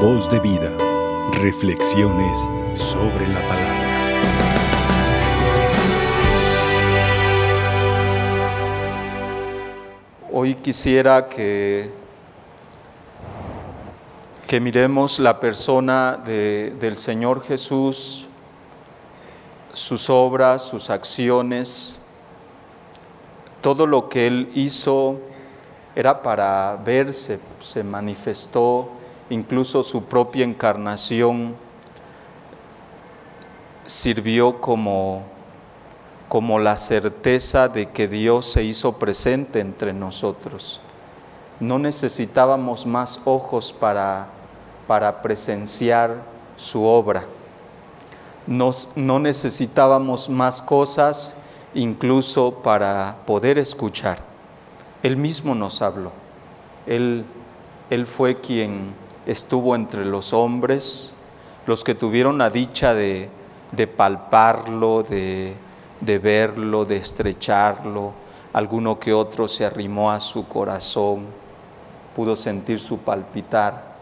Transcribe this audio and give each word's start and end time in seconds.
Voz 0.00 0.28
de 0.28 0.40
vida. 0.40 0.76
Reflexiones 1.42 2.48
sobre 2.74 3.26
la 3.28 3.40
palabra. 3.46 3.86
Hoy 10.32 10.54
quisiera 10.54 11.28
que, 11.28 11.90
que 14.46 14.60
miremos 14.60 15.18
la 15.18 15.40
persona 15.40 16.20
de- 16.24 16.74
del 16.78 16.98
Señor 16.98 17.42
Jesús, 17.42 18.26
sus 19.72 20.10
obras, 20.10 20.62
sus 20.62 20.90
acciones, 20.90 21.98
todo 23.62 23.86
lo 23.86 24.08
que 24.08 24.26
Él 24.26 24.50
hizo 24.54 25.18
era 25.94 26.22
para 26.22 26.76
verse, 26.84 27.40
se 27.60 27.82
manifestó, 27.82 28.90
incluso 29.30 29.82
su 29.82 30.04
propia 30.04 30.44
encarnación 30.44 31.54
sirvió 33.86 34.60
como, 34.60 35.22
como 36.28 36.58
la 36.58 36.76
certeza 36.76 37.68
de 37.68 37.90
que 37.90 38.08
Dios 38.08 38.46
se 38.46 38.64
hizo 38.64 38.98
presente 38.98 39.60
entre 39.60 39.92
nosotros. 39.92 40.80
No 41.60 41.78
necesitábamos 41.78 42.86
más 42.86 43.20
ojos 43.24 43.72
para, 43.72 44.26
para 44.86 45.22
presenciar 45.22 46.16
su 46.56 46.84
obra. 46.84 47.24
No 48.46 49.18
necesitábamos 49.18 50.28
más 50.28 50.62
cosas 50.62 51.36
incluso 51.74 52.54
para 52.62 53.16
poder 53.26 53.58
escuchar. 53.58 54.18
Él 55.02 55.16
mismo 55.16 55.54
nos 55.54 55.82
habló. 55.82 56.12
Él, 56.86 57.24
él 57.90 58.06
fue 58.06 58.40
quien 58.40 58.94
estuvo 59.26 59.74
entre 59.74 60.04
los 60.04 60.32
hombres, 60.32 61.14
los 61.66 61.84
que 61.84 61.94
tuvieron 61.94 62.38
la 62.38 62.48
dicha 62.48 62.94
de, 62.94 63.28
de 63.72 63.86
palparlo, 63.86 65.02
de, 65.02 65.54
de 66.00 66.18
verlo, 66.18 66.84
de 66.84 66.96
estrecharlo. 66.96 68.12
Alguno 68.52 68.98
que 68.98 69.12
otro 69.12 69.48
se 69.48 69.66
arrimó 69.66 70.10
a 70.10 70.20
su 70.20 70.48
corazón, 70.48 71.26
pudo 72.14 72.36
sentir 72.36 72.80
su 72.80 72.98
palpitar. 72.98 73.96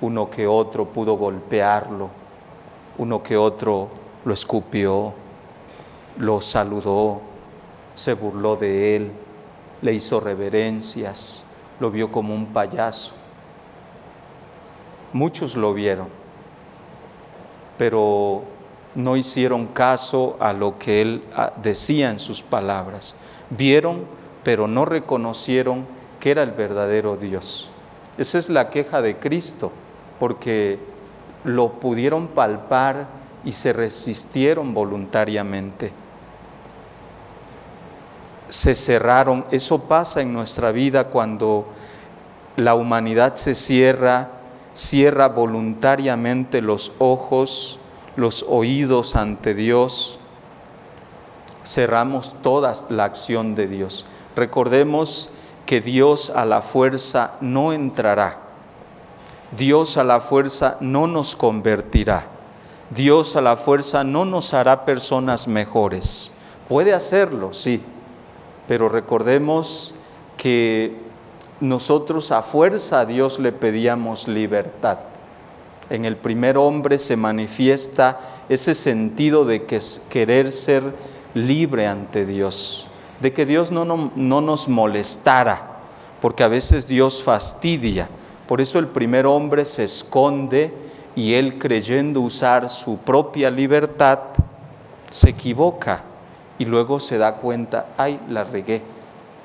Uno 0.00 0.30
que 0.30 0.46
otro 0.46 0.84
pudo 0.84 1.14
golpearlo, 1.14 2.10
uno 2.98 3.22
que 3.22 3.36
otro 3.36 3.88
lo 4.24 4.32
escupió, 4.32 5.12
lo 6.18 6.40
saludó, 6.40 7.20
se 7.94 8.14
burló 8.14 8.54
de 8.54 8.94
él, 8.94 9.12
le 9.82 9.94
hizo 9.94 10.20
reverencias, 10.20 11.44
lo 11.80 11.90
vio 11.90 12.12
como 12.12 12.32
un 12.32 12.46
payaso. 12.46 13.17
Muchos 15.12 15.56
lo 15.56 15.74
vieron, 15.74 16.08
pero 17.76 18.42
no 18.94 19.16
hicieron 19.16 19.66
caso 19.68 20.36
a 20.40 20.52
lo 20.52 20.78
que 20.78 21.00
él 21.00 21.24
ah, 21.34 21.52
decía 21.56 22.10
en 22.10 22.18
sus 22.18 22.42
palabras. 22.42 23.16
Vieron, 23.50 24.04
pero 24.44 24.68
no 24.68 24.84
reconocieron 24.84 25.86
que 26.20 26.30
era 26.30 26.42
el 26.42 26.50
verdadero 26.50 27.16
Dios. 27.16 27.70
Esa 28.18 28.38
es 28.38 28.48
la 28.48 28.70
queja 28.70 29.00
de 29.00 29.16
Cristo, 29.16 29.72
porque 30.18 30.78
lo 31.44 31.74
pudieron 31.74 32.28
palpar 32.28 33.06
y 33.44 33.52
se 33.52 33.72
resistieron 33.72 34.74
voluntariamente 34.74 35.92
se 38.48 38.74
cerraron. 38.74 39.44
Eso 39.50 39.82
pasa 39.84 40.20
en 40.20 40.32
nuestra 40.32 40.72
vida 40.72 41.04
cuando 41.04 41.66
la 42.56 42.74
humanidad 42.74 43.36
se 43.36 43.54
cierra, 43.54 44.30
cierra 44.78 45.26
voluntariamente 45.28 46.62
los 46.62 46.92
ojos, 46.98 47.80
los 48.14 48.44
oídos 48.48 49.16
ante 49.16 49.54
Dios. 49.54 50.20
Cerramos 51.66 52.36
toda 52.42 52.72
la 52.88 53.04
acción 53.04 53.56
de 53.56 53.66
Dios. 53.66 54.06
Recordemos 54.36 55.30
que 55.66 55.80
Dios 55.80 56.30
a 56.30 56.44
la 56.44 56.62
fuerza 56.62 57.32
no 57.40 57.72
entrará. 57.72 58.38
Dios 59.50 59.96
a 59.96 60.04
la 60.04 60.20
fuerza 60.20 60.76
no 60.80 61.08
nos 61.08 61.34
convertirá. 61.34 62.28
Dios 62.90 63.34
a 63.34 63.40
la 63.40 63.56
fuerza 63.56 64.04
no 64.04 64.24
nos 64.24 64.54
hará 64.54 64.84
personas 64.84 65.48
mejores. 65.48 66.30
Puede 66.68 66.94
hacerlo, 66.94 67.52
sí, 67.52 67.82
pero 68.68 68.88
recordemos 68.88 69.94
que 70.36 71.07
nosotros 71.60 72.32
a 72.32 72.42
fuerza 72.42 73.00
a 73.00 73.06
Dios 73.06 73.38
le 73.38 73.52
pedíamos 73.52 74.28
libertad. 74.28 74.98
En 75.90 76.04
el 76.04 76.16
primer 76.16 76.58
hombre 76.58 76.98
se 76.98 77.16
manifiesta 77.16 78.20
ese 78.48 78.74
sentido 78.74 79.44
de 79.44 79.64
que 79.64 79.80
querer 80.10 80.52
ser 80.52 80.82
libre 81.34 81.86
ante 81.86 82.26
Dios, 82.26 82.88
de 83.20 83.32
que 83.32 83.46
Dios 83.46 83.70
no, 83.70 83.84
no, 83.84 84.12
no 84.14 84.40
nos 84.40 84.68
molestara, 84.68 85.78
porque 86.20 86.44
a 86.44 86.48
veces 86.48 86.86
Dios 86.86 87.22
fastidia. 87.22 88.08
Por 88.46 88.60
eso 88.60 88.78
el 88.78 88.86
primer 88.86 89.26
hombre 89.26 89.64
se 89.64 89.84
esconde 89.84 90.72
y 91.16 91.34
él 91.34 91.58
creyendo 91.58 92.20
usar 92.20 92.68
su 92.68 92.98
propia 92.98 93.50
libertad, 93.50 94.20
se 95.10 95.30
equivoca 95.30 96.02
y 96.58 96.64
luego 96.64 97.00
se 97.00 97.18
da 97.18 97.36
cuenta, 97.36 97.88
ay, 97.96 98.20
la 98.28 98.44
regué. 98.44 98.82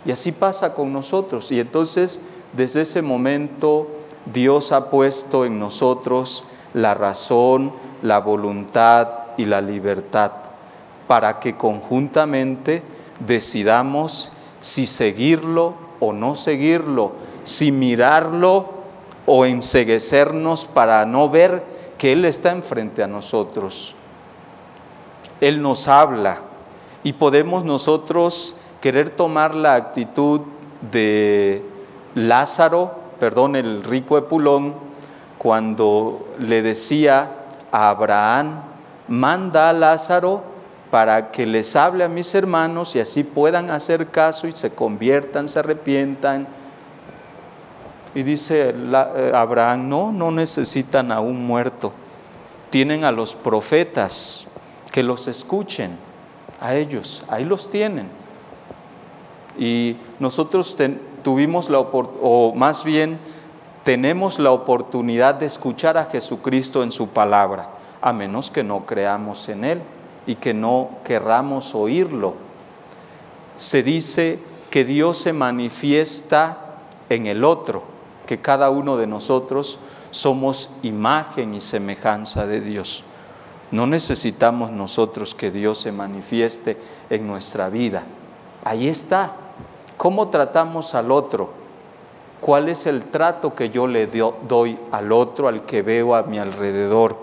Y 0.05 0.11
así 0.11 0.31
pasa 0.31 0.73
con 0.73 0.91
nosotros. 0.91 1.51
Y 1.51 1.59
entonces, 1.59 2.21
desde 2.53 2.81
ese 2.81 3.01
momento, 3.01 3.87
Dios 4.25 4.71
ha 4.71 4.89
puesto 4.89 5.45
en 5.45 5.59
nosotros 5.59 6.45
la 6.73 6.93
razón, 6.93 7.71
la 8.01 8.19
voluntad 8.19 9.07
y 9.37 9.45
la 9.45 9.61
libertad 9.61 10.31
para 11.07 11.39
que 11.39 11.55
conjuntamente 11.57 12.81
decidamos 13.19 14.31
si 14.61 14.85
seguirlo 14.85 15.75
o 15.99 16.13
no 16.13 16.35
seguirlo, 16.35 17.13
si 17.43 17.71
mirarlo 17.71 18.69
o 19.25 19.45
enseguecernos 19.45 20.65
para 20.65 21.05
no 21.05 21.29
ver 21.29 21.63
que 21.97 22.13
Él 22.13 22.25
está 22.25 22.51
enfrente 22.51 23.03
a 23.03 23.07
nosotros. 23.07 23.95
Él 25.41 25.61
nos 25.61 25.87
habla, 25.87 26.39
y 27.03 27.13
podemos 27.13 27.65
nosotros 27.65 28.55
querer 28.83 29.11
tomar 29.11 29.55
la 29.55 29.75
actitud 29.75 30.41
de 30.91 31.63
Lázaro, 32.15 32.91
perdón, 33.17 33.55
el 33.55 33.81
rico 33.81 34.17
Epulón, 34.17 34.73
cuando 35.37 36.27
le 36.39 36.61
decía 36.61 37.31
a 37.71 37.87
Abraham, 37.87 38.61
manda 39.07 39.69
a 39.69 39.73
Lázaro 39.73 40.43
para 40.91 41.31
que 41.31 41.45
les 41.45 41.77
hable 41.77 42.03
a 42.03 42.09
mis 42.09 42.35
hermanos 42.35 42.93
y 42.97 42.99
así 42.99 43.23
puedan 43.23 43.69
hacer 43.69 44.07
caso 44.07 44.47
y 44.47 44.51
se 44.51 44.75
conviertan, 44.75 45.47
se 45.47 45.59
arrepientan. 45.59 46.45
Y 48.13 48.23
dice 48.23 48.75
Abraham, 49.33 49.87
no, 49.87 50.11
no 50.11 50.29
necesitan 50.29 51.13
a 51.13 51.21
un 51.21 51.47
muerto, 51.47 51.93
tienen 52.69 53.05
a 53.05 53.13
los 53.13 53.33
profetas 53.33 54.45
que 54.91 55.03
los 55.03 55.29
escuchen 55.29 55.97
a 56.59 56.75
ellos, 56.75 57.23
ahí 57.29 57.45
los 57.45 57.69
tienen. 57.69 58.22
Y 59.57 59.97
nosotros 60.19 60.77
tuvimos 61.23 61.69
la 61.69 61.79
o 61.79 62.53
más 62.55 62.83
bien 62.83 63.19
tenemos 63.83 64.39
la 64.39 64.51
oportunidad 64.51 65.35
de 65.35 65.45
escuchar 65.45 65.97
a 65.97 66.05
Jesucristo 66.05 66.83
en 66.83 66.91
su 66.91 67.09
palabra, 67.09 67.69
a 68.01 68.13
menos 68.13 68.49
que 68.49 68.63
no 68.63 68.85
creamos 68.85 69.49
en 69.49 69.65
Él 69.65 69.81
y 70.25 70.35
que 70.35 70.53
no 70.53 70.89
querramos 71.03 71.75
oírlo. 71.75 72.35
Se 73.57 73.83
dice 73.83 74.39
que 74.69 74.85
Dios 74.85 75.17
se 75.17 75.33
manifiesta 75.33 76.57
en 77.09 77.27
el 77.27 77.43
otro, 77.43 77.83
que 78.25 78.39
cada 78.39 78.69
uno 78.69 78.97
de 78.97 79.05
nosotros 79.05 79.79
somos 80.11 80.69
imagen 80.81 81.53
y 81.53 81.61
semejanza 81.61 82.47
de 82.47 82.61
Dios. 82.61 83.03
No 83.71 83.85
necesitamos 83.85 84.71
nosotros 84.71 85.35
que 85.35 85.51
Dios 85.51 85.79
se 85.79 85.91
manifieste 85.91 86.77
en 87.09 87.27
nuestra 87.27 87.69
vida. 87.69 88.03
Ahí 88.63 88.87
está. 88.87 89.33
¿Cómo 89.97 90.29
tratamos 90.29 90.95
al 90.95 91.11
otro? 91.11 91.49
¿Cuál 92.41 92.69
es 92.69 92.85
el 92.87 93.03
trato 93.03 93.55
que 93.55 93.69
yo 93.69 93.87
le 93.87 94.07
doy 94.07 94.77
al 94.91 95.11
otro, 95.11 95.47
al 95.47 95.65
que 95.65 95.81
veo 95.81 96.15
a 96.15 96.23
mi 96.23 96.39
alrededor? 96.39 97.15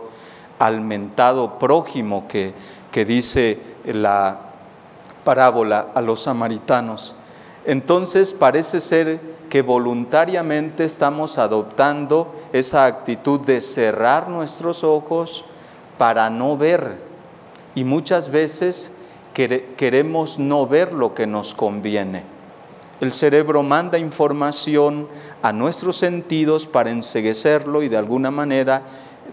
Al 0.58 0.80
mentado 0.80 1.58
prójimo 1.58 2.26
que, 2.28 2.54
que 2.90 3.04
dice 3.04 3.58
la 3.84 4.38
parábola 5.24 5.88
a 5.94 6.00
los 6.00 6.22
samaritanos. 6.22 7.14
Entonces 7.66 8.32
parece 8.32 8.80
ser 8.80 9.20
que 9.50 9.62
voluntariamente 9.62 10.84
estamos 10.84 11.36
adoptando 11.36 12.34
esa 12.52 12.86
actitud 12.86 13.40
de 13.40 13.60
cerrar 13.60 14.28
nuestros 14.28 14.84
ojos, 14.84 15.44
para 16.00 16.30
no 16.30 16.56
ver. 16.56 16.96
Y 17.74 17.84
muchas 17.84 18.30
veces 18.30 18.90
queremos 19.34 20.38
no 20.38 20.66
ver 20.66 20.94
lo 20.94 21.14
que 21.14 21.26
nos 21.26 21.54
conviene. 21.54 22.24
El 23.00 23.14
cerebro 23.14 23.62
manda 23.62 23.98
información 23.98 25.08
a 25.40 25.54
nuestros 25.54 25.96
sentidos 25.96 26.66
para 26.66 26.90
enseguecerlo 26.90 27.82
y 27.82 27.88
de 27.88 27.96
alguna 27.96 28.30
manera 28.30 28.82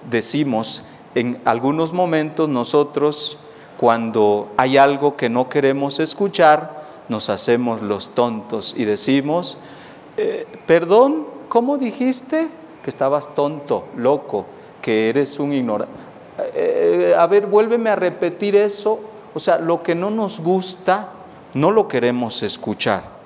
decimos, 0.10 0.84
en 1.16 1.42
algunos 1.44 1.92
momentos 1.92 2.48
nosotros 2.48 3.38
cuando 3.76 4.54
hay 4.56 4.78
algo 4.78 5.18
que 5.18 5.30
no 5.30 5.50
queremos 5.50 6.00
escuchar, 6.00 6.88
nos 7.10 7.30
hacemos 7.30 7.82
los 7.82 8.10
tontos 8.16 8.74
y 8.78 8.86
decimos, 8.86 9.58
eh, 10.16 10.48
perdón, 10.66 11.28
¿cómo 11.50 11.78
dijiste? 11.78 12.48
Que 12.82 12.90
estabas 12.90 13.36
tonto, 13.36 13.88
loco, 13.98 14.46
que 14.82 15.10
eres 15.10 15.40
un 15.40 15.52
ignorante. 15.52 15.94
Eh, 16.54 17.14
a 17.18 17.28
ver, 17.28 17.48
vuélveme 17.48 17.90
a 17.90 17.98
repetir 17.98 18.56
eso. 18.56 19.00
O 19.34 19.40
sea, 19.42 19.58
lo 19.58 19.84
que 19.84 19.94
no 19.94 20.10
nos 20.10 20.40
gusta, 20.40 21.10
no 21.54 21.72
lo 21.72 21.88
queremos 21.88 22.44
escuchar 22.44 23.17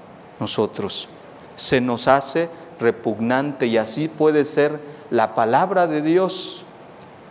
nosotros. 0.42 1.08
Se 1.56 1.80
nos 1.80 2.10
hace 2.10 2.50
repugnante 2.80 3.68
y 3.68 3.78
así 3.78 4.10
puede 4.10 4.44
ser 4.44 4.80
la 5.12 5.36
palabra 5.36 5.88
de 5.88 6.02
Dios. 6.02 6.64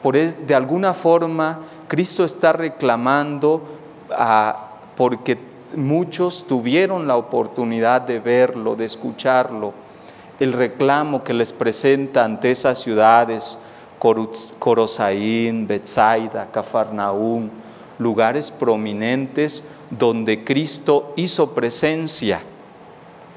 Por 0.03 0.17
de 0.17 0.55
alguna 0.55 0.95
forma, 0.95 1.59
Cristo 1.89 2.25
está 2.25 2.55
reclamando 2.55 3.63
a, 4.11 4.71
porque 4.97 5.39
muchos 5.75 6.47
tuvieron 6.47 7.07
la 7.07 7.17
oportunidad 7.17 8.01
de 8.03 8.21
verlo, 8.21 8.77
de 8.77 8.87
escucharlo, 8.87 9.75
el 10.39 10.53
reclamo 10.53 11.23
que 11.23 11.35
les 11.35 11.53
presenta 11.53 12.25
ante 12.25 12.51
esas 12.51 12.79
ciudades, 12.79 13.59
Corosaín, 13.99 15.67
Betsaida, 15.67 16.51
Cafarnaúm, 16.51 17.51
lugares 17.99 18.51
prominentes 18.51 19.65
donde 19.91 20.45
Cristo 20.45 21.13
hizo 21.17 21.51
presencia, 21.51 22.41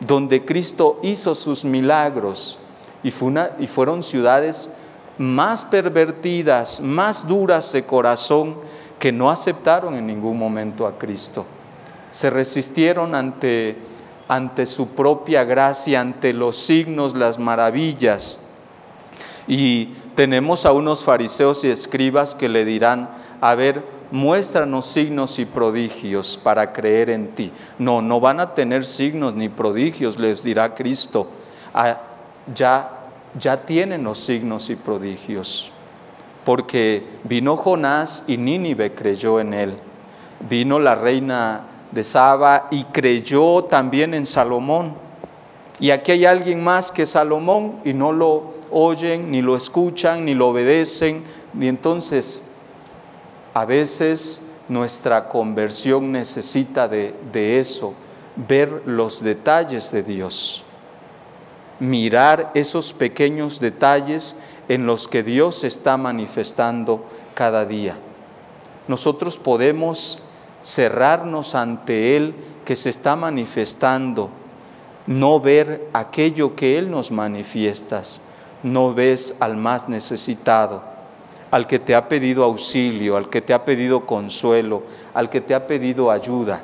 donde 0.06 0.46
Cristo 0.46 1.00
hizo 1.02 1.36
sus 1.36 1.64
milagros 1.64 2.58
y, 3.04 3.12
fueron 3.12 4.04
ciudades 4.04 4.70
más 5.18 5.66
pervertidas, 5.66 6.82
más 6.82 7.28
duras 7.28 7.72
de 7.74 7.84
corazón, 7.84 8.56
que 9.00 9.12
no 9.12 9.30
aceptaron 9.30 9.96
en 9.96 10.08
ningún 10.08 10.38
momento 10.38 10.88
a 10.88 10.98
Cristo. 10.98 11.46
Se 12.12 12.30
resistieron 12.30 13.16
ante, 13.16 13.76
ante 14.28 14.66
su 14.66 14.90
propia 14.90 15.44
gracia, 15.44 16.00
ante 16.00 16.32
los 16.32 16.58
signos, 16.58 17.14
las 17.14 17.38
maravillas. 17.38 18.40
Y 19.48 19.88
tenemos 20.16 20.66
a 20.66 20.72
unos 20.72 21.04
fariseos 21.04 21.64
y 21.66 21.70
escribas 21.70 22.34
que 22.34 22.48
le 22.48 22.64
dirán, 22.64 23.10
a 23.42 23.56
ver, 23.56 23.84
muéstranos 24.14 24.86
signos 24.86 25.40
y 25.40 25.46
prodigios 25.46 26.40
para 26.42 26.72
creer 26.72 27.10
en 27.10 27.30
ti. 27.30 27.52
No, 27.80 28.00
no 28.00 28.20
van 28.20 28.40
a 28.40 28.54
tener 28.54 28.86
signos 28.86 29.34
ni 29.34 29.50
prodigios, 29.50 30.20
les 30.20 30.44
dirá 30.44 30.76
Cristo. 30.76 31.26
Ah, 31.74 31.98
ya, 32.54 32.92
ya 33.40 33.66
tienen 33.66 34.04
los 34.04 34.20
signos 34.20 34.70
y 34.70 34.76
prodigios, 34.76 35.72
porque 36.46 37.04
vino 37.24 37.58
Jonás 37.58 38.24
y 38.28 38.38
Nínive 38.38 38.94
creyó 38.94 39.40
en 39.40 39.56
él. 39.56 39.74
Vino 40.48 40.78
la 40.78 40.94
reina 40.94 41.62
de 41.90 42.04
Saba 42.04 42.68
y 42.70 42.84
creyó 42.84 43.64
también 43.64 44.14
en 44.14 44.28
Salomón. 44.28 44.94
Y 45.80 45.90
aquí 45.90 46.12
hay 46.12 46.26
alguien 46.26 46.64
más 46.64 46.92
que 46.92 47.08
Salomón 47.08 47.78
y 47.84 47.94
no 47.94 48.12
lo 48.12 48.54
oyen, 48.70 49.32
ni 49.32 49.42
lo 49.42 49.56
escuchan, 49.56 50.24
ni 50.24 50.36
lo 50.36 50.50
obedecen, 50.50 51.24
ni 51.56 51.68
entonces 51.68 52.44
a 53.54 53.66
veces 53.66 54.42
nuestra 54.70 55.30
conversión 55.30 56.12
necesita 56.12 56.88
de, 56.88 57.60
eso, 57.60 57.94
ver 58.36 58.84
los 58.86 59.22
detalles 59.22 59.92
de 59.92 60.04
Dios, 60.04 60.64
mirar 61.80 62.52
esos 62.56 62.94
pequeños 62.94 63.60
detalles 63.60 64.36
en 64.70 64.86
los 64.86 65.08
que 65.08 65.24
Dios 65.24 65.64
está 65.64 65.98
manifestando 65.98 67.06
cada 67.36 67.66
día. 67.66 67.98
Nosotros 68.88 69.38
podemos 69.38 70.22
cerrarnos 70.64 71.56
ante 71.56 72.16
Él 72.16 72.36
que 72.66 72.76
se 72.76 72.90
está 72.90 73.16
manifestando, 73.16 74.30
no 75.06 75.40
ver 75.42 75.90
aquello 75.92 76.56
que 76.56 76.78
Él 76.78 76.90
nos 76.90 77.12
manifiesta, 77.12 78.02
no 78.64 78.94
ves 78.94 79.36
al 79.42 79.58
más 79.58 79.90
necesitado, 79.90 80.93
al 81.54 81.68
que 81.68 81.78
te 81.78 81.94
ha 81.94 82.10
pedido 82.10 82.44
auxilio, 82.44 83.16
al 83.16 83.30
que 83.30 83.40
te 83.40 83.54
ha 83.54 83.64
pedido 83.64 84.08
consuelo, 84.08 84.82
al 85.14 85.30
que 85.30 85.40
te 85.40 85.54
ha 85.54 85.68
pedido 85.68 86.10
ayuda, 86.10 86.64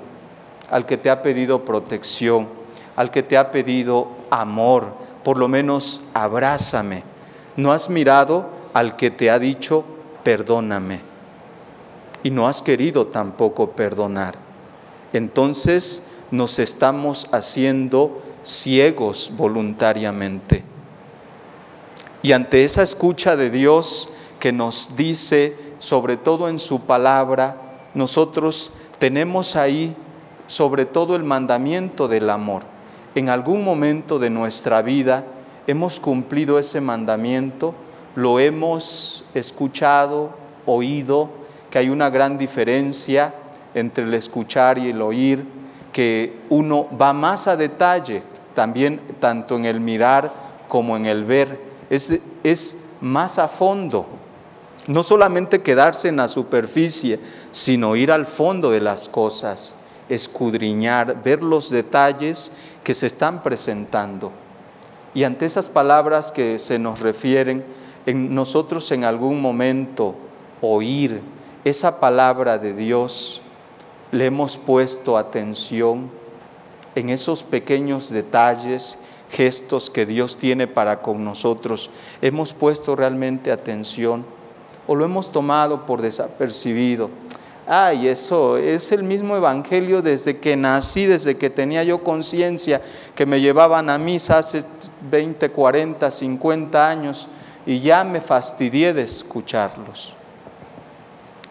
al 0.71 0.87
que 0.87 0.97
te 0.97 1.11
ha 1.11 1.21
pedido 1.21 1.63
protección, 1.63 2.47
al 2.95 3.11
que 3.11 3.21
te 3.21 3.37
ha 3.37 3.51
pedido 3.51 4.07
amor, 4.31 4.87
por 5.23 5.37
lo 5.37 5.47
menos 5.47 6.01
abrázame. 6.15 7.03
No 7.55 7.71
has 7.71 7.87
mirado 7.87 8.49
al 8.73 8.95
que 8.95 9.11
te 9.11 9.29
ha 9.29 9.37
dicho, 9.37 9.83
perdóname. 10.23 11.01
Y 12.23 12.31
no 12.31 12.47
has 12.47 12.63
querido 12.63 13.05
tampoco 13.05 13.69
perdonar. 13.73 14.39
Entonces 15.13 16.01
nos 16.31 16.57
estamos 16.57 17.27
haciendo 17.31 18.23
ciegos 18.43 19.31
voluntariamente. 19.37 20.63
Y 22.23 22.31
ante 22.31 22.65
esa 22.65 22.81
escucha 22.81 23.35
de 23.35 23.51
Dios 23.51 24.09
que 24.39 24.51
nos 24.51 24.95
dice, 24.95 25.55
sobre 25.77 26.17
todo 26.17 26.49
en 26.49 26.59
su 26.59 26.81
palabra, 26.81 27.57
nosotros 27.93 28.71
tenemos 28.99 29.55
ahí 29.55 29.95
sobre 30.47 30.85
todo 30.85 31.15
el 31.15 31.23
mandamiento 31.23 32.07
del 32.07 32.29
amor. 32.29 32.63
En 33.15 33.29
algún 33.29 33.63
momento 33.63 34.19
de 34.19 34.29
nuestra 34.29 34.81
vida 34.81 35.25
hemos 35.67 35.99
cumplido 35.99 36.57
ese 36.59 36.81
mandamiento, 36.81 37.73
lo 38.15 38.39
hemos 38.39 39.25
escuchado, 39.33 40.31
oído, 40.65 41.29
que 41.69 41.79
hay 41.79 41.89
una 41.89 42.09
gran 42.09 42.37
diferencia 42.37 43.33
entre 43.73 44.03
el 44.03 44.13
escuchar 44.13 44.77
y 44.77 44.89
el 44.89 45.01
oír, 45.01 45.45
que 45.93 46.39
uno 46.49 46.87
va 46.99 47.13
más 47.13 47.47
a 47.47 47.55
detalle, 47.55 48.23
también 48.55 48.99
tanto 49.19 49.55
en 49.55 49.65
el 49.65 49.79
mirar 49.79 50.31
como 50.67 50.97
en 50.97 51.05
el 51.05 51.23
ver 51.23 51.69
es, 51.89 52.75
más 53.01 53.39
a 53.39 53.47
fondo. 53.47 54.05
No 54.87 55.03
solamente 55.03 55.61
quedarse 55.61 56.07
en 56.07 56.17
la 56.17 56.27
superficie, 56.27 57.19
sino 57.51 57.95
ir 57.95 58.11
al 58.11 58.25
fondo 58.25 58.71
de 58.71 58.81
las 58.81 59.07
cosas, 59.07 59.75
escudriñar, 60.09 61.21
ver 61.23 61.43
los 61.43 61.69
detalles 61.69 62.51
que 62.83 62.93
se 62.93 63.07
están 63.07 63.43
presentando. 63.43 64.31
Y 65.13 65.23
ante 65.23 65.45
esas 65.45 65.69
palabras 65.69 66.31
que 66.31 66.59
se 66.59 66.79
nos 66.79 66.99
refieren, 66.99 67.63
en 68.05 68.33
nosotros 68.33 68.91
en 68.91 69.03
algún 69.03 69.41
momento 69.41 70.15
oír 70.61 71.21
esa 71.63 71.99
palabra 71.99 72.57
de 72.57 72.73
Dios, 72.73 73.41
le 74.11 74.25
hemos 74.25 74.57
puesto 74.57 75.17
atención 75.17 76.09
en 76.95 77.09
esos 77.09 77.43
pequeños 77.43 78.09
detalles 78.09 78.97
gestos 79.29 79.89
que 79.89 80.05
Dios 80.05 80.37
tiene 80.37 80.67
para 80.67 81.01
con 81.01 81.23
nosotros, 81.23 81.89
¿hemos 82.21 82.53
puesto 82.53 82.95
realmente 82.95 83.51
atención 83.51 84.25
o 84.89 84.95
lo 84.95 85.05
hemos 85.05 85.31
tomado 85.31 85.85
por 85.85 86.01
desapercibido? 86.01 87.11
Ay, 87.67 88.07
eso 88.07 88.57
es 88.57 88.91
el 88.91 89.03
mismo 89.03 89.35
evangelio 89.35 90.01
desde 90.01 90.39
que 90.39 90.55
nací, 90.55 91.05
desde 91.05 91.37
que 91.37 91.51
tenía 91.51 91.83
yo 91.83 92.03
conciencia, 92.03 92.81
que 93.13 93.27
me 93.27 93.39
llevaban 93.39 93.91
a 93.91 93.99
misa 93.99 94.39
hace 94.39 94.63
20, 95.11 95.51
40, 95.51 96.09
50 96.09 96.89
años 96.89 97.29
y 97.67 97.81
ya 97.81 98.03
me 98.03 98.19
fastidié 98.19 98.91
de 98.91 99.03
escucharlos. 99.03 100.15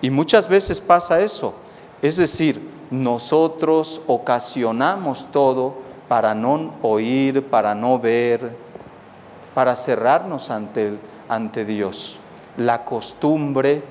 Y 0.02 0.10
muchas 0.10 0.48
veces 0.48 0.80
pasa 0.80 1.20
eso, 1.20 1.54
es 2.02 2.16
decir, 2.16 2.60
nosotros 2.90 4.00
ocasionamos 4.08 5.30
todo 5.30 5.76
para 6.08 6.34
no 6.34 6.74
oír, 6.82 7.44
para 7.46 7.76
no 7.76 8.00
ver, 8.00 8.50
para 9.54 9.76
cerrarnos 9.76 10.50
ante, 10.50 10.98
ante 11.28 11.64
Dios. 11.64 12.18
La 12.58 12.84
costumbre 12.84 13.82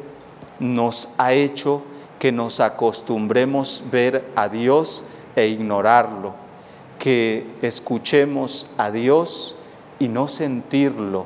nos 0.59 1.09
ha 1.17 1.33
hecho 1.33 1.81
que 2.19 2.31
nos 2.31 2.59
acostumbremos 2.59 3.83
ver 3.91 4.25
a 4.35 4.49
Dios 4.49 5.03
e 5.35 5.47
ignorarlo, 5.47 6.33
que 6.99 7.45
escuchemos 7.61 8.67
a 8.77 8.91
Dios 8.91 9.55
y 9.99 10.07
no 10.07 10.27
sentirlo, 10.27 11.25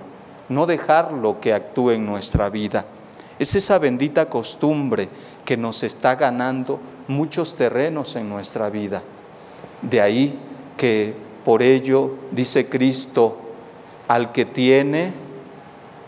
no 0.49 0.65
dejarlo 0.65 1.39
que 1.39 1.53
actúe 1.53 1.91
en 1.91 2.05
nuestra 2.05 2.49
vida. 2.49 2.85
Es 3.39 3.55
esa 3.55 3.79
bendita 3.79 4.29
costumbre 4.29 5.09
que 5.45 5.57
nos 5.57 5.83
está 5.83 6.15
ganando 6.15 6.79
muchos 7.07 7.55
terrenos 7.55 8.15
en 8.15 8.29
nuestra 8.29 8.69
vida. 8.69 9.01
De 9.81 9.99
ahí 9.99 10.37
que 10.77 11.15
por 11.43 11.63
ello, 11.63 12.11
dice 12.31 12.69
Cristo, 12.69 13.37
al 14.07 14.31
que 14.31 14.45
tiene, 14.45 15.11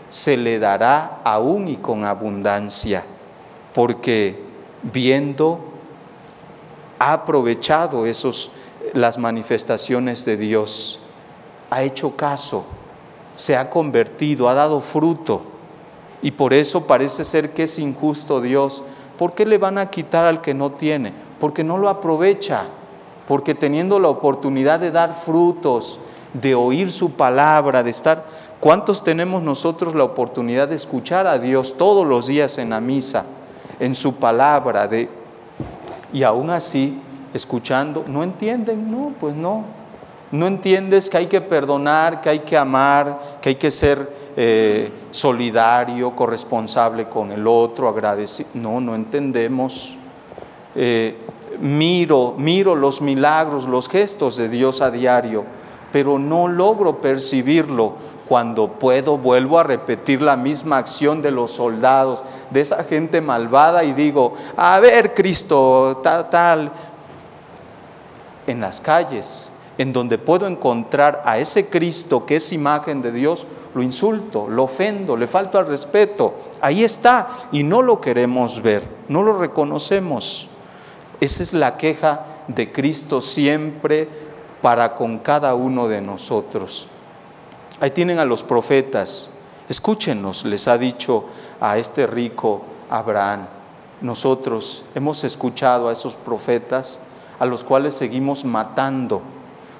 se 0.08 0.36
le 0.36 0.58
dará 0.58 1.20
aún 1.24 1.68
y 1.68 1.76
con 1.76 2.04
abundancia, 2.04 3.04
porque 3.74 4.42
viendo, 4.82 5.60
ha 6.98 7.12
aprovechado 7.12 8.06
esos, 8.06 8.50
las 8.92 9.18
manifestaciones 9.18 10.24
de 10.24 10.36
Dios, 10.36 10.98
ha 11.70 11.82
hecho 11.82 12.16
caso, 12.16 12.64
se 13.34 13.56
ha 13.56 13.70
convertido, 13.70 14.48
ha 14.48 14.54
dado 14.54 14.80
fruto. 14.80 15.42
Y 16.22 16.30
por 16.30 16.54
eso 16.54 16.86
parece 16.86 17.24
ser 17.24 17.52
que 17.52 17.64
es 17.64 17.78
injusto 17.78 18.40
Dios. 18.40 18.82
¿Por 19.18 19.34
qué 19.34 19.44
le 19.44 19.58
van 19.58 19.78
a 19.78 19.90
quitar 19.90 20.24
al 20.24 20.40
que 20.40 20.54
no 20.54 20.72
tiene? 20.72 21.12
Porque 21.40 21.64
no 21.64 21.76
lo 21.76 21.88
aprovecha, 21.88 22.64
porque 23.26 23.54
teniendo 23.54 23.98
la 23.98 24.08
oportunidad 24.08 24.80
de 24.80 24.90
dar 24.90 25.14
frutos, 25.14 25.98
de 26.32 26.54
oír 26.54 26.90
su 26.92 27.12
palabra, 27.12 27.82
de 27.82 27.90
estar... 27.90 28.24
¿Cuántos 28.64 29.04
tenemos 29.04 29.42
nosotros 29.42 29.94
la 29.94 30.04
oportunidad 30.04 30.68
de 30.68 30.76
escuchar 30.76 31.26
a 31.26 31.38
Dios 31.38 31.76
todos 31.76 32.06
los 32.06 32.26
días 32.28 32.56
en 32.56 32.70
la 32.70 32.80
misa, 32.80 33.26
en 33.78 33.94
su 33.94 34.14
palabra, 34.14 34.88
de... 34.88 35.10
y 36.14 36.22
aún 36.22 36.48
así, 36.48 36.98
escuchando, 37.34 38.06
no 38.08 38.22
entienden? 38.22 38.90
No, 38.90 39.12
pues 39.20 39.34
no. 39.34 39.64
No 40.30 40.46
entiendes 40.46 41.10
que 41.10 41.18
hay 41.18 41.26
que 41.26 41.42
perdonar, 41.42 42.22
que 42.22 42.30
hay 42.30 42.38
que 42.38 42.56
amar, 42.56 43.38
que 43.42 43.50
hay 43.50 43.54
que 43.56 43.70
ser 43.70 44.10
eh, 44.34 44.90
solidario, 45.10 46.16
corresponsable 46.16 47.06
con 47.06 47.32
el 47.32 47.46
otro, 47.46 47.86
agradecido. 47.86 48.48
No, 48.54 48.80
no 48.80 48.94
entendemos. 48.94 49.94
Eh, 50.74 51.18
miro, 51.60 52.34
miro 52.38 52.74
los 52.74 53.02
milagros, 53.02 53.68
los 53.68 53.90
gestos 53.90 54.38
de 54.38 54.48
Dios 54.48 54.80
a 54.80 54.90
diario, 54.90 55.44
pero 55.94 56.18
no 56.18 56.48
logro 56.48 57.00
percibirlo. 57.00 57.92
Cuando 58.28 58.66
puedo, 58.66 59.16
vuelvo 59.16 59.60
a 59.60 59.62
repetir 59.62 60.20
la 60.20 60.34
misma 60.34 60.78
acción 60.78 61.22
de 61.22 61.30
los 61.30 61.52
soldados, 61.52 62.24
de 62.50 62.62
esa 62.62 62.82
gente 62.82 63.20
malvada 63.20 63.84
y 63.84 63.92
digo, 63.92 64.34
a 64.56 64.80
ver, 64.80 65.14
Cristo, 65.14 66.00
tal, 66.02 66.28
tal, 66.30 66.72
en 68.48 68.60
las 68.60 68.80
calles, 68.80 69.52
en 69.78 69.92
donde 69.92 70.18
puedo 70.18 70.48
encontrar 70.48 71.22
a 71.24 71.38
ese 71.38 71.68
Cristo 71.68 72.26
que 72.26 72.36
es 72.36 72.52
imagen 72.52 73.00
de 73.00 73.12
Dios, 73.12 73.46
lo 73.72 73.80
insulto, 73.80 74.48
lo 74.48 74.64
ofendo, 74.64 75.16
le 75.16 75.28
falto 75.28 75.60
al 75.60 75.68
respeto. 75.68 76.34
Ahí 76.60 76.82
está 76.82 77.28
y 77.52 77.62
no 77.62 77.82
lo 77.82 78.00
queremos 78.00 78.60
ver, 78.62 78.82
no 79.08 79.22
lo 79.22 79.38
reconocemos. 79.38 80.48
Esa 81.20 81.44
es 81.44 81.52
la 81.52 81.76
queja 81.76 82.26
de 82.48 82.72
Cristo 82.72 83.20
siempre 83.20 84.33
para 84.64 84.94
con 84.94 85.18
cada 85.18 85.54
uno 85.54 85.88
de 85.88 86.00
nosotros. 86.00 86.86
Ahí 87.80 87.90
tienen 87.90 88.18
a 88.18 88.24
los 88.24 88.42
profetas, 88.42 89.30
escúchenos, 89.68 90.46
les 90.46 90.68
ha 90.68 90.78
dicho 90.78 91.26
a 91.60 91.76
este 91.76 92.06
rico 92.06 92.62
Abraham. 92.88 93.46
Nosotros 94.00 94.82
hemos 94.94 95.22
escuchado 95.22 95.90
a 95.90 95.92
esos 95.92 96.14
profetas 96.14 97.02
a 97.38 97.44
los 97.44 97.62
cuales 97.62 97.92
seguimos 97.92 98.46
matando, 98.46 99.20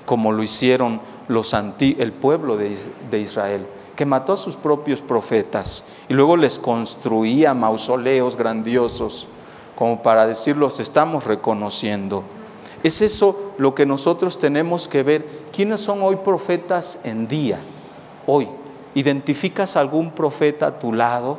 como 0.04 0.32
lo 0.32 0.42
hicieron 0.42 1.00
los 1.28 1.54
el 1.54 2.12
pueblo 2.12 2.58
de, 2.58 2.76
de 3.10 3.20
Israel, 3.20 3.66
que 3.96 4.04
mató 4.04 4.34
a 4.34 4.36
sus 4.36 4.58
propios 4.58 5.00
profetas 5.00 5.86
y 6.10 6.12
luego 6.12 6.36
les 6.36 6.58
construía 6.58 7.54
mausoleos 7.54 8.36
grandiosos, 8.36 9.28
como 9.76 10.02
para 10.02 10.26
decir, 10.26 10.58
los 10.58 10.78
estamos 10.78 11.24
reconociendo. 11.24 12.22
Es 12.84 13.00
eso 13.00 13.54
lo 13.56 13.74
que 13.74 13.86
nosotros 13.86 14.38
tenemos 14.38 14.88
que 14.88 15.02
ver. 15.02 15.26
¿Quiénes 15.52 15.80
son 15.80 16.02
hoy 16.02 16.16
profetas 16.16 17.00
en 17.02 17.26
día? 17.26 17.58
Hoy. 18.26 18.46
¿Identificas 18.94 19.76
algún 19.76 20.12
profeta 20.12 20.66
a 20.66 20.78
tu 20.78 20.92
lado 20.92 21.38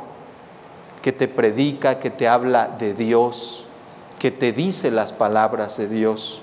que 1.00 1.12
te 1.12 1.28
predica, 1.28 2.00
que 2.00 2.10
te 2.10 2.28
habla 2.28 2.66
de 2.66 2.92
Dios, 2.92 3.64
que 4.18 4.30
te 4.32 4.52
dice 4.52 4.90
las 4.90 5.12
palabras 5.12 5.78
de 5.78 5.88
Dios? 5.88 6.42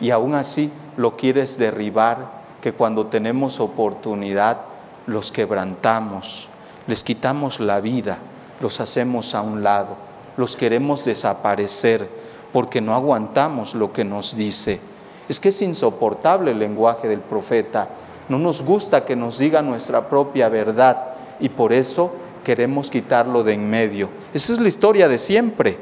Y 0.00 0.10
aún 0.12 0.34
así 0.34 0.70
lo 0.96 1.16
quieres 1.16 1.58
derribar, 1.58 2.40
que 2.62 2.72
cuando 2.72 3.08
tenemos 3.08 3.58
oportunidad 3.58 4.58
los 5.06 5.32
quebrantamos, 5.32 6.48
les 6.86 7.02
quitamos 7.02 7.58
la 7.58 7.80
vida, 7.80 8.18
los 8.60 8.80
hacemos 8.80 9.34
a 9.34 9.42
un 9.42 9.62
lado, 9.64 9.96
los 10.36 10.54
queremos 10.54 11.04
desaparecer 11.04 12.19
porque 12.52 12.80
no 12.80 12.94
aguantamos 12.94 13.74
lo 13.74 13.92
que 13.92 14.04
nos 14.04 14.36
dice. 14.36 14.80
Es 15.28 15.38
que 15.38 15.50
es 15.50 15.62
insoportable 15.62 16.50
el 16.50 16.58
lenguaje 16.58 17.08
del 17.08 17.20
profeta. 17.20 17.88
No 18.28 18.38
nos 18.38 18.62
gusta 18.62 19.04
que 19.04 19.16
nos 19.16 19.38
diga 19.38 19.62
nuestra 19.62 20.08
propia 20.08 20.48
verdad 20.48 21.14
y 21.38 21.48
por 21.48 21.72
eso 21.72 22.12
queremos 22.44 22.90
quitarlo 22.90 23.42
de 23.42 23.54
en 23.54 23.68
medio. 23.68 24.08
Esa 24.34 24.52
es 24.52 24.60
la 24.60 24.68
historia 24.68 25.08
de 25.08 25.18
siempre. 25.18 25.78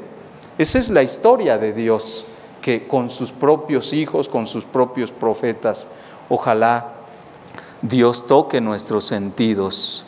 Esa 0.57 0.77
es 0.77 0.89
la 0.89 1.03
historia 1.03 1.57
de 1.57 1.73
Dios, 1.73 2.25
que 2.61 2.85
con 2.85 3.09
sus 3.09 3.31
propios 3.31 3.93
hijos, 3.93 4.27
con 4.27 4.45
sus 4.45 4.65
propios 4.65 5.11
profetas, 5.11 5.87
ojalá 6.27 6.93
Dios 7.81 8.27
toque 8.27 8.59
nuestros 8.59 9.05
sentidos 9.05 10.05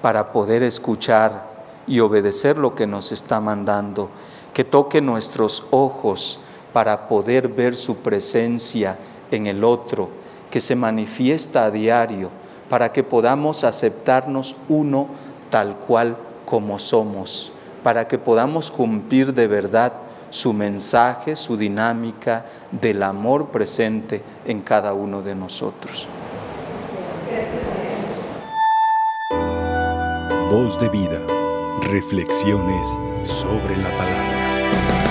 para 0.00 0.32
poder 0.32 0.62
escuchar 0.62 1.52
y 1.86 2.00
obedecer 2.00 2.56
lo 2.56 2.74
que 2.74 2.86
nos 2.86 3.10
está 3.10 3.40
mandando 3.40 4.10
que 4.54 4.64
toque 4.64 5.00
nuestros 5.00 5.64
ojos 5.70 6.38
para 6.72 7.08
poder 7.08 7.48
ver 7.48 7.76
su 7.76 7.96
presencia 7.98 8.96
en 9.30 9.46
el 9.46 9.64
otro, 9.64 10.08
que 10.50 10.60
se 10.60 10.76
manifiesta 10.76 11.64
a 11.64 11.70
diario, 11.70 12.30
para 12.70 12.92
que 12.92 13.02
podamos 13.02 13.64
aceptarnos 13.64 14.56
uno 14.68 15.08
tal 15.50 15.76
cual 15.76 16.16
como 16.46 16.78
somos, 16.78 17.52
para 17.82 18.08
que 18.08 18.18
podamos 18.18 18.70
cumplir 18.70 19.34
de 19.34 19.46
verdad 19.46 19.92
su 20.30 20.52
mensaje, 20.52 21.36
su 21.36 21.56
dinámica 21.56 22.46
del 22.70 23.02
amor 23.02 23.48
presente 23.48 24.22
en 24.44 24.62
cada 24.62 24.92
uno 24.94 25.22
de 25.22 25.34
nosotros. 25.34 26.08
Voz 30.50 30.78
de 30.78 30.88
vida, 30.88 31.20
reflexiones 31.82 32.98
sobre 33.22 33.76
la 33.76 33.96
palabra. 33.96 34.33
thank 34.74 34.98
you 34.98 35.03